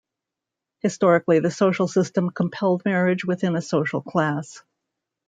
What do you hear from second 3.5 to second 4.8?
a social class.